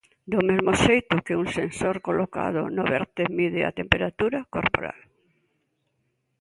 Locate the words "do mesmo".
0.31-0.71